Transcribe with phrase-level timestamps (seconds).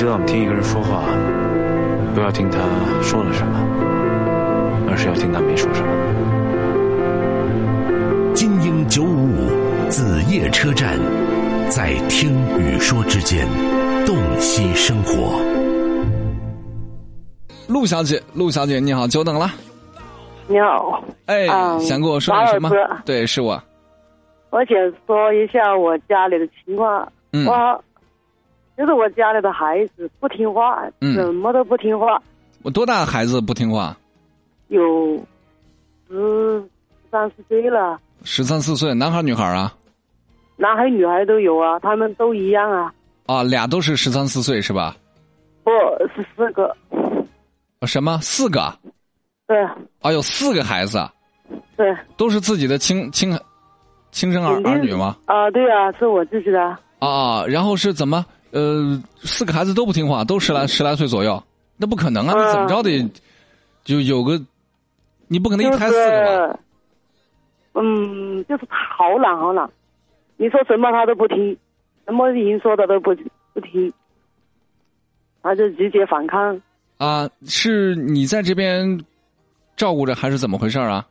[0.00, 1.04] 知道，我们听一个人说话，
[2.14, 2.58] 不要听他
[3.02, 3.60] 说了什么，
[4.88, 5.88] 而是要听他没说什么。
[8.34, 10.98] 金鹰九五五子夜车站，
[11.68, 13.46] 在听与说之间，
[14.06, 15.38] 洞悉生活。
[17.68, 19.50] 陆小姐，陆小姐，你好，久等了。
[20.48, 22.70] 你好，哎，嗯想跟我说点什么？
[23.04, 23.62] 对，是我。
[24.48, 24.74] 我想
[25.06, 27.06] 说一下我家里的情况。
[27.32, 27.84] 嗯我
[28.80, 32.18] 就是我家里的孩子不听话，嗯什么都不听话，
[32.62, 33.94] 我多大孩子不听话？
[34.68, 35.22] 有
[36.08, 36.64] 十
[37.10, 39.76] 三四岁了，十三四岁，男孩女孩啊？
[40.56, 42.90] 男孩女孩都有啊，他们都一样啊。
[43.26, 44.96] 啊，俩都是十三四岁是吧？
[45.62, 45.70] 不
[46.14, 46.74] 是四个，
[47.80, 48.18] 啊什么？
[48.22, 48.72] 四个？
[49.46, 49.62] 对
[50.00, 51.12] 啊，有四个孩子啊，
[51.76, 53.38] 对，都是自己的亲亲
[54.10, 55.18] 亲生儿儿女吗？
[55.26, 56.78] 啊，对啊，是我自己的。
[56.98, 58.24] 啊，然后是怎么？
[58.52, 61.42] 呃，四个孩子都不听话，都十来十来岁左右，
[61.76, 62.52] 那不可能啊！
[62.52, 63.08] 怎么着得
[63.84, 64.40] 就有个，
[65.28, 66.52] 你不可能一胎四个吧？
[66.52, 66.58] 是，
[67.74, 69.70] 嗯，就是好懒好懒，
[70.36, 71.56] 你说什么他都不听，
[72.06, 73.14] 什么人说的都不
[73.54, 73.92] 不听，
[75.42, 76.60] 他就直接反抗。
[76.98, 79.02] 啊，是你在这边
[79.76, 81.06] 照顾着，还是怎么回事啊？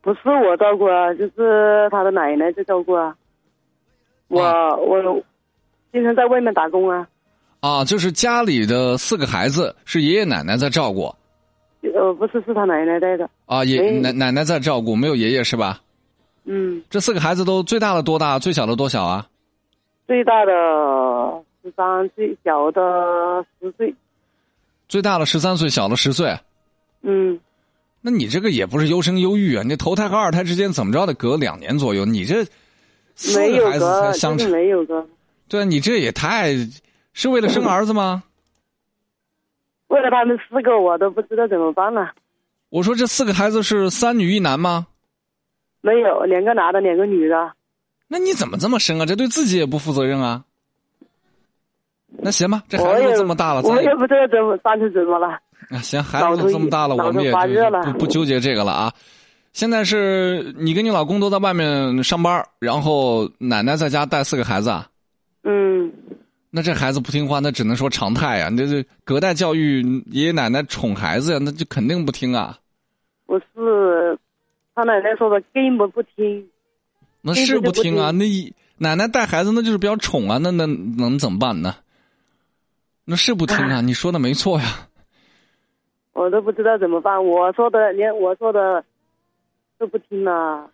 [0.00, 3.14] 不是我照顾啊，就是他的奶奶在照顾啊。
[4.28, 5.22] 我、啊我
[5.96, 7.08] 经常在外面打工啊，
[7.60, 11.04] 啊，就是家里的四个孩子是爷爷奶奶在照顾
[11.94, 13.26] 呃，不是是他奶奶带的。
[13.46, 15.80] 啊，爷哎奶奶奶在照顾，没有爷爷是吧？
[16.44, 18.38] 嗯，这四个孩子都最大的多大？
[18.38, 19.26] 最小的多小啊？
[20.06, 20.52] 最大的
[21.62, 23.94] 十三岁，小的十岁。
[24.86, 26.36] 最大的十三岁，小的十岁。
[27.00, 27.40] 嗯，
[28.02, 29.62] 那你这个也不是优生优育啊！
[29.66, 32.04] 你头胎和二胎之间怎么着得隔两年左右？
[32.04, 32.44] 你这
[33.14, 35.06] 四没有个孩子才相差，没有个。
[35.48, 36.54] 对啊，你这也太
[37.12, 38.22] 是为了生 儿子吗？
[39.88, 42.12] 为了他们四个，我都不知道怎么办了。
[42.70, 44.86] 我说这四个孩子是三女一男吗？
[45.80, 47.52] 没有，两个男的，两个女的。
[48.08, 49.06] 那你怎么这么生啊？
[49.06, 50.42] 这对自己也不负责任啊！
[52.08, 55.28] 那行吧，这孩子都这么大了，咱我也不知道怎么办成怎么了。
[55.70, 58.92] 啊，行，孩子都这么大了，我们也就不不纠结这个了啊。
[59.52, 64.88] 现在是你跟你老公都在外面上班，然后奶奶在家带四个孩子啊。
[65.48, 65.92] 嗯，
[66.50, 72.58] 那这孩子不听话，那只能说常态呀、你这这隔代教育，爷爷奶奶宠孩子呀，那就肯定不听啊。
[73.26, 74.18] 不是，
[74.74, 76.44] 他奶奶说的根本不听。
[77.22, 81.76] 那是不听啊，听那一奶奶带孩子那就是比较宠啊，那那能怎么办呢？
[83.04, 84.88] 那是不听啊，你说的没错呀。
[86.12, 87.24] 我都不知道怎么办。
[87.24, 88.84] 我说的连我说的
[89.78, 90.68] 都不听了。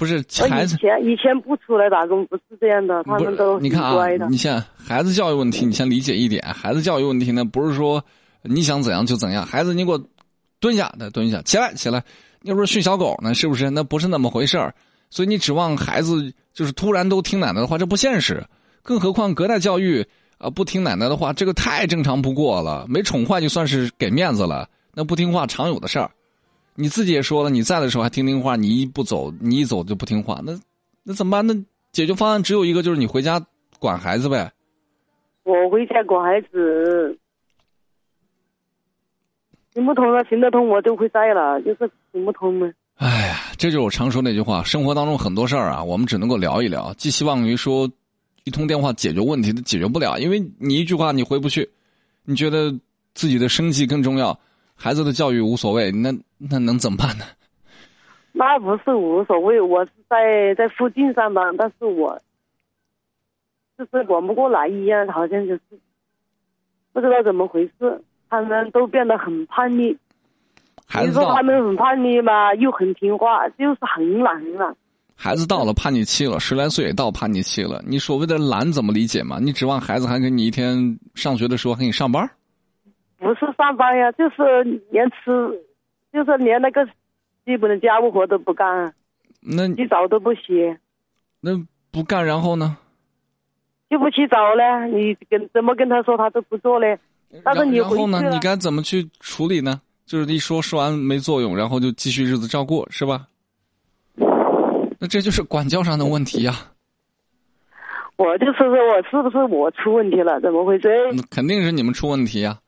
[0.00, 4.08] 不是以孩子，前以前不出来打工不是这样的，他们都你看啊。
[4.30, 8.02] 你像孩子教育问题，你先理解一点，孩子教育问题呢，不是说
[8.42, 10.02] 你想怎样就怎样，孩子你给我
[10.58, 12.02] 蹲下，那蹲下，起来起来，
[12.40, 13.68] 你说训小狗呢，是不是？
[13.68, 14.74] 那不是那么回事儿，
[15.10, 18.42] 所以你指望孩子就是突然都听奶奶的话，这不现实。
[18.82, 20.02] 更何况隔代教育
[20.38, 26.10] 啊、不听奶奶的话，这个太正常不过了，没宠坏就算是给面子了，那不听话常有的事儿。
[26.74, 30.58] 你自己也说了，你在的时候还听听话，你一不走，你一走就不听话，那
[31.02, 31.46] 那怎么办？
[31.46, 31.54] 那
[31.92, 33.44] 解决方案只有一个，就是你回家
[33.78, 34.50] 管孩子呗。
[35.42, 37.18] 我回家管孩子，
[39.74, 42.70] 行不通了，行得通我就会在了，就是行不通嘛。
[42.96, 47.90] 哎呀，这就是我常说那句话：生活当中很多事儿啊，我们只能够聊一聊，寄希望于说
[48.44, 51.68] 一通电话解决问题都解决不了，因为你一句话你回不去，
[52.24, 52.70] 你觉得
[53.14, 54.38] 自己的生计更重要，
[54.74, 56.12] 孩子的教育无所谓，那
[56.48, 57.24] 那能怎么办呢？
[58.32, 62.20] 那不是无所谓，我是在在附近上班，但是我
[63.76, 65.60] 就是管不过来一样，好像就是
[66.92, 69.96] 不知道怎么回事，他们都变得很叛逆。
[70.86, 74.74] 孩子你说他们很叛逆吧，又很听话，就是很懒很懒。
[75.16, 79.38] 孩子到了叛逆期了，十来岁也到叛逆期了，你所谓的懒怎么理解嘛？
[79.38, 82.30] 你指望孩子还给你一天上学的时候还给你上班？
[83.18, 85.62] 不是上班呀，就是连吃，
[86.12, 86.86] 就是连那个
[87.44, 88.92] 基本的家务活都不干，
[89.40, 90.76] 那洗澡都不洗，
[91.40, 91.50] 那
[91.90, 92.76] 不干，然后呢？
[93.88, 94.64] 就不洗澡嘞。
[94.90, 96.98] 你跟怎么跟他说，他都不做嘞。
[97.44, 99.80] 但是你然后呢你该怎么去处理呢？
[100.04, 103.26] 就是一说说完没作用，然后就继续日子照过，是吧？
[104.98, 106.52] 那这就是管教上的问题呀、
[108.16, 110.38] 我就是说我是不是我出问题了？
[110.40, 110.88] 怎么回事？
[111.12, 112.58] 那肯定是你们出问题呀、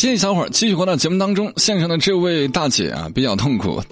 [0.00, 1.52] 谢谢小伙儿，继续回到节目当中。
[1.58, 3.82] 线上的这位大姐啊，比较痛苦。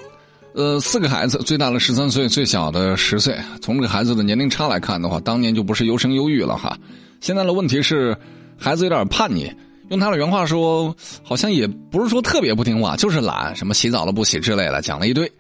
[0.55, 3.37] 呃，四个孩子，最大的十三岁，最小的十岁。
[3.61, 6.79] 从这个孩子的年龄差来看的话，当年就不是优生优育了哈。
[7.21, 8.17] 现在的问题是，
[8.57, 9.53] 孩子有点叛逆。
[9.91, 15.31] 用他的原话说，好像也不是说特别不听话，就是懒，什么洗澡了不洗之类的，讲了一堆。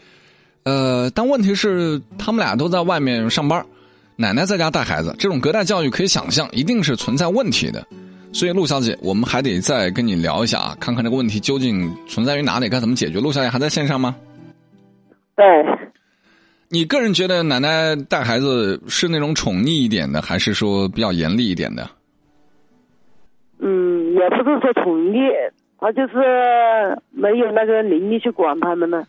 [0.64, 3.64] 呃，但问题是，他们俩都在外面上班，
[4.16, 7.86] 奶奶在家带孩子，这种隔代教育可以想象，一定是存在问题的。
[8.32, 13.18] 所以，陆小姐，我们还得再跟你聊一下啊，看看这个问题究竟存在于哪里，该怎么解决。
[13.18, 14.14] 陆小姐还在线上吗？
[15.34, 15.44] 对，
[16.68, 21.88] 你个人觉得奶奶带孩子是那种宠溺一点的，还是说比较严厉一点的？
[23.60, 25.18] 嗯，也不是说宠溺，
[25.80, 29.02] 他就是没有那个能力去管他们呢。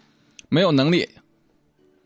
[0.49, 1.07] 没有能力。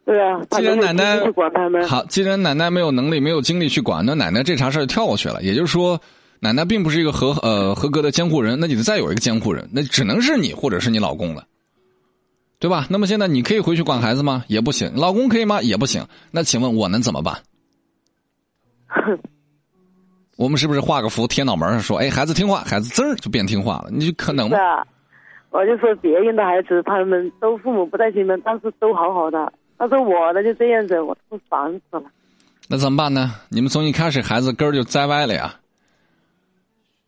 [0.05, 1.87] 对啊，既然奶奶去管他们。
[1.87, 5.41] 好，既然奶奶没有能力、没有精力去管，那奶奶这茬事儿跳过去了。
[5.41, 5.97] 也就是说，
[6.43, 11.47] 奶奶并不是一个合呃合格的监护人，那你得再有一个监护人，那只能是你或者是你老公了，
[12.59, 12.85] 对吧？
[12.89, 14.43] 那么现在你可以回去管孩子吗？
[14.49, 14.91] 也不行。
[14.93, 15.61] 老公可以吗？
[15.61, 16.05] 也不行。
[16.31, 17.39] 那请问我能怎么办？
[20.35, 23.89] 我们是不是画个符贴脑门上说，哎，孩子听话，孩子滋儿就变听话了？
[23.89, 24.57] 你就可能吗？
[25.49, 29.53] 我就说别人的孩子，他们都父母不在身边，但是都好好的。
[29.77, 32.03] 但是我的就这样子，我都烦死了。
[32.67, 33.33] 那怎么办呢？
[33.47, 35.55] 你们从一开始孩子根儿就栽歪了呀，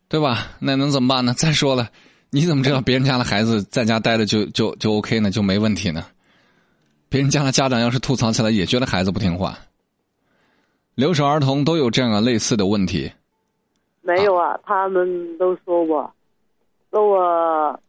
[0.08, 0.48] 对吧？
[0.60, 1.34] 那能怎么办呢？
[1.34, 1.88] 再说了，
[2.30, 5.30] 你怎么知道别人家的孩子在家待着就就就 OK 呢？
[5.30, 6.04] 就没问题呢？
[7.08, 9.58] 别人家的家长要是吐槽起来，也觉得孩子不听话。
[10.94, 13.10] 留守儿童都有这样的类似的问题。
[14.02, 16.12] 没有啊，他们都说我，
[16.90, 17.80] 说我，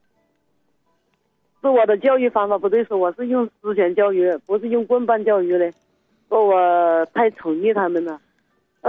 [1.62, 5.72] 说我的教育方法不对，说我是用思想教育，不是用棍棒教育的，
[6.30, 8.20] 说我太宠溺他们了。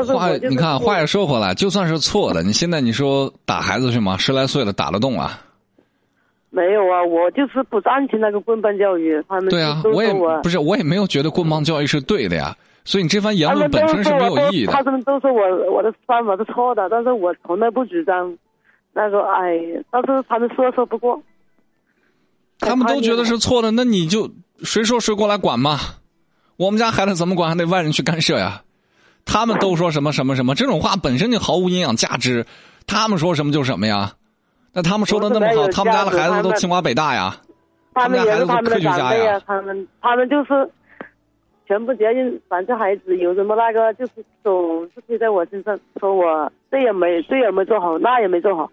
[0.02, 4.16] 话你看，话也说回来，就算是错的，你现在你说打孩子去吗？
[4.16, 5.40] 十来岁了，打得动啊？
[6.50, 10.12] 没有啊，我就是不赞成那个棍棒教育，他们对啊，我也
[10.42, 12.56] 不是，我也没有觉得棍棒教育是对的呀。
[12.84, 14.72] 所以你这番言论本身是没有意义的。
[14.72, 18.34] 他们都说我我的方法是错的，但是我从来不主张
[18.94, 19.58] 那个哎，
[19.90, 21.20] 但是他们说说不过。
[22.60, 24.30] 他们都觉得是错的，那你就
[24.62, 25.78] 谁说谁过来管嘛？
[26.56, 28.62] 我们家孩子怎么管，还得外人去干涉呀？
[29.28, 32.44] 他们都说什么什么什么，这种话本身就毫无营养价值。
[32.86, 34.12] 他们说什么就什么呀？
[34.72, 37.36] 那他们说的那么好，他们家的孩子都清华北大呀。
[37.94, 40.70] 他们他们家孩子都也是他们的科学家呀他们他们就是
[41.66, 48.70] 全部家人，反正孩子有什么那个，就是总是推在我身上，说我这也没这也没做好，那也没做好。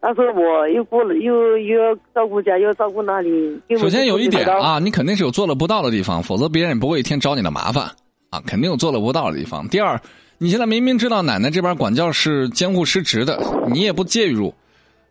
[0.00, 3.60] 但是我又过了，又又要照顾家，又要照顾那里。
[3.78, 7.90] 首先有一点啊，你肯定是有做了不到的地方，否则别人也不会一天找你的麻烦
[8.36, 9.66] 啊，肯定有做了不到的地方。
[9.68, 10.00] 第二，
[10.38, 13.40] 你现在明明知道奶奶这边管教是监护失职的，
[13.72, 14.54] 你也不介入，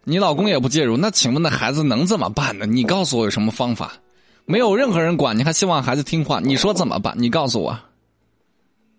[0.04, 2.66] 你老公也不介入，那请问那孩子能怎么办呢？
[2.66, 3.94] 你告诉我有什么方法？
[4.46, 7.16] 没有任何人管，你还希望孩子听话，你说怎么办？
[7.18, 7.76] 你告诉我，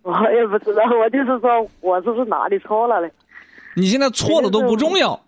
[0.02, 3.10] 我也不知道，我就是说我是不是哪里错了嘞？
[3.76, 5.20] 你现在错了都不重要，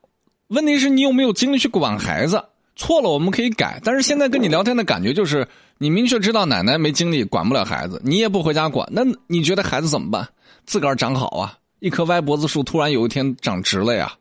[0.49, 2.42] 问题是你有没有精力去管孩子。
[2.80, 5.44] 错了我们可以改，但是现在跟你聊天的感觉就是，
[5.78, 10.26] 你明确知道奶奶没精力管不了孩子，你也不回家管，那你觉得孩子怎么办？
[10.64, 14.12] 自个儿长好啊，一棵歪脖子树突然有一天长直了呀。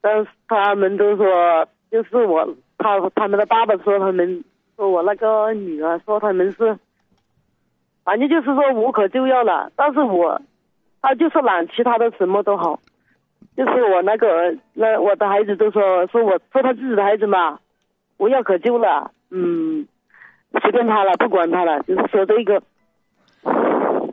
[0.00, 2.46] 但是他们都说，就是我
[2.78, 4.42] 他他们的爸爸说他们
[4.76, 6.78] 说我那个女儿说他们是，
[8.02, 9.70] 反正就是说无可救药了。
[9.76, 10.40] 但是我
[11.02, 12.80] 他就是懒，其他的什么都好。
[13.56, 17.58] 就是我那个儿那我的孩子都说说我说他自己的孩子嘛，
[18.20, 19.86] 无药可救了，嗯，
[20.60, 22.62] 随便他了，不管他了，就是说这个。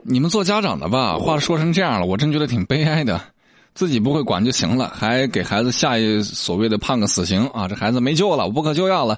[0.03, 3.19] 你们做家长的吧，话说成这样了，我真觉得挺悲哀的。
[3.73, 7.67] 自己不会管就行了，还给孩子下一所谓的判个死刑啊！
[7.67, 9.17] 这孩子没救了，无可救药了。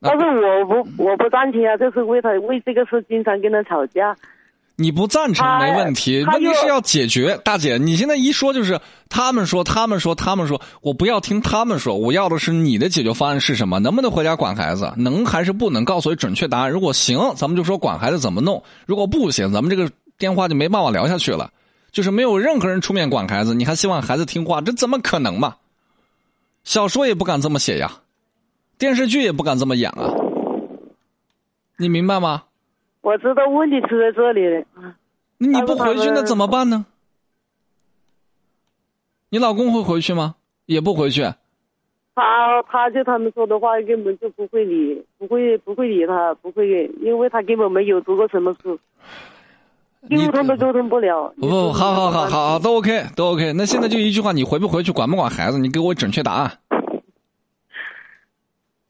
[0.00, 4.16] 但是我不我不赞成啊，就是为他为这个事经常跟他吵架。
[4.80, 7.36] 你不赞成没问题，问题是要解决。
[7.44, 13.80] 大姐，你现在一说就是他们说，他们说，他们说，我不要听他们说，我要的是你的解决方案是什么？
[13.80, 14.92] 能不能回家管孩子？
[14.96, 15.84] 能还是不能？
[15.84, 16.70] 告诉我准确答案。
[16.70, 21.50] 如果行，咱们就说管孩子怎么弄；如果不行，咱们这个电话就没办法聊下去了。
[21.90, 25.56] 就是没有任何人出面管孩子，你还希望孩子听话，这怎么可能嘛？
[26.62, 27.90] 小说也不敢这么写呀，
[28.78, 30.14] 电视剧也不敢这么演啊，
[31.78, 32.44] 你明白吗？
[33.08, 34.62] 我知道问题出在这里了。
[35.38, 36.84] 你不回去那怎么办呢？
[39.30, 40.34] 你老公会回去吗？
[40.66, 41.22] 也不回去。
[42.14, 48.78] 他他就他们说的话根本就不会理，不会不会理他，不会，因为他根本没有读过什么书。
[50.02, 51.32] 你沟通都沟通不了。
[51.40, 53.54] 不不，好好好好好，都 OK 都 OK。
[53.54, 55.58] 那现在就一句话，你回不回去，管不管孩子？
[55.58, 56.58] 你给我准确答案。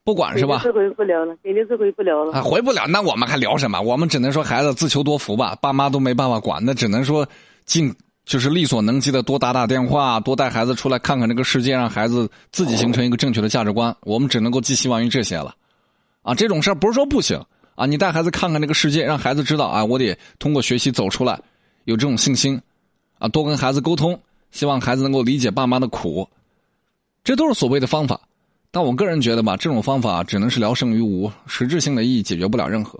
[0.09, 0.61] 不管是吧？
[0.61, 2.33] 是回不了了，肯定是回不了了。
[2.33, 3.79] 啊，回不了，那我们还聊什么？
[3.79, 7.29] 我们只能说孩子自求多福吧，爸妈都没办法管，那只能说
[7.67, 13.95] 尽就是力所能及的多打打电话，多带孩子出来看看这个世界，让孩子自己形成一个正确的价值观。
[14.01, 15.55] 我们只能够寄希望于这些了。
[16.23, 17.39] 啊，这种事儿不是说不行
[17.75, 21.39] 啊，你带孩子看看这个世界，让孩子知道啊，我得通过学习走出来，
[21.85, 22.59] 有这种信心，
[23.19, 24.19] 啊，多跟孩子沟通，
[24.53, 26.27] 希望孩子能够理解爸妈的苦，
[27.23, 28.19] 这都是所谓的方法。
[28.79, 32.97] 但我个人觉得吧，这种方法只能是聊胜于无，实质性的意义解决不了任何。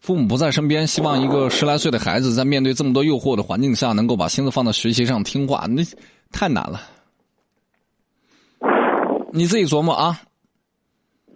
[0.00, 5.82] 父母不在身边，希望一个十来岁的孩子在面对这么多诱惑的环境下，能够把心思放到学习上听话，那
[6.32, 6.80] 太难了。
[9.34, 10.18] 你自己琢磨啊！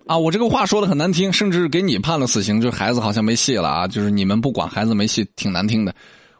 [0.07, 3.87] 啊，我这个话说的很难听，甚至给你判了死刑，就孩子好像没戏了啊！
[3.87, 5.95] 就是你们不管孩子没戏，挺难听的。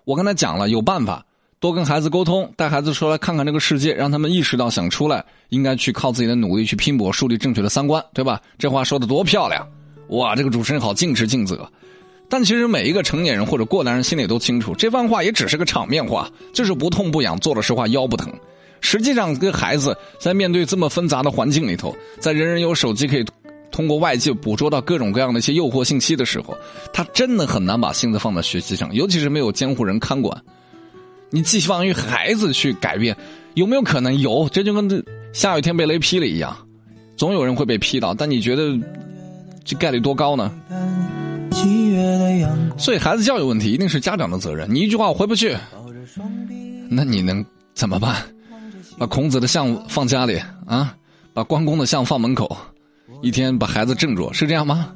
[0.07, 1.26] 我跟他讲了，有办法。
[1.62, 8.40] 多跟孩子沟通，带孩子出来看看这个世界，让他们意识到想出来应该去靠自己的努力去拼搏，树立正确的三观，对吧？
[8.59, 9.64] 这话说的多漂亮！
[10.09, 11.64] 哇，这个主持人好尽职尽责。
[12.28, 18.28] 但其实每一个成年人或者过来人心里都清楚，这番话也只是个场面话，就是不痛不痒，做了实话腰不疼。
[18.81, 23.25] 实际上，跟孩子在面对这么纷杂的环境里头，在人人有手机可以
[23.71, 26.59] 通过外界捕捉到各种各样的一些诱惑信息的时候，
[26.92, 30.37] 他真的很难把心思放在学习上，尤其是没有监护人看管。
[31.32, 33.16] 你寄希望于孩子去改变，
[33.54, 34.18] 有没有可能？
[34.18, 36.54] 有，这就跟这下雨天被雷劈了一样，
[37.16, 38.12] 总有人会被劈到。
[38.12, 38.78] 但你觉得
[39.64, 40.52] 这概率多高呢？
[42.76, 44.72] 所以孩子教育问题一定是家长的责任。
[44.72, 45.56] 你一句话我回不去，
[46.90, 47.42] 那你能
[47.74, 48.16] 怎么办？
[48.98, 50.94] 把孔子的像放家里啊，
[51.32, 52.54] 把关公的像放门口，
[53.22, 54.92] 一天把孩子镇住，是这样吗？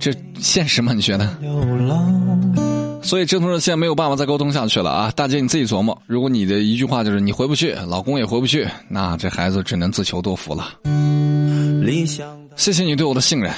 [0.00, 0.92] 这现实吗？
[0.92, 2.69] 你觉得？
[3.02, 5.12] 所以这同热线没有办法再沟通下去了啊！
[5.16, 10.68] 大姐你自己琢磨，如果你的一句话就是你回不去，老公也回不去，那这孩子只能自求多福了。
[12.56, 13.50] 谢谢你对我的信任。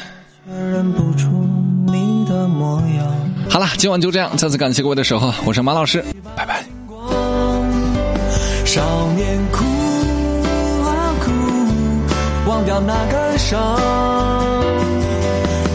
[3.51, 6.03] 好了，今晚就这样，再次感谢各位的守候，我是马老师，
[6.35, 6.65] 拜拜。
[8.65, 8.81] 少
[9.17, 9.65] 年哭
[10.85, 11.31] 啊哭，
[12.49, 13.77] 忘掉那个伤，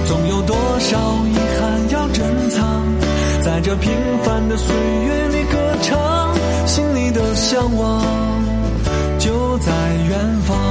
[0.07, 1.26] 总有多少。
[3.79, 3.91] 平
[4.23, 6.33] 凡的岁月里歌唱，
[6.65, 8.03] 心里的向往
[9.19, 9.71] 就在
[10.09, 10.66] 远方。